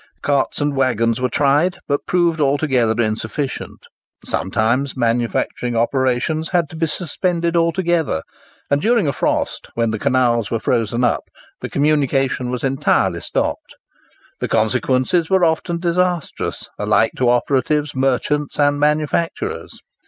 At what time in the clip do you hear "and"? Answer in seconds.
0.59-0.75, 8.71-8.81, 18.59-18.79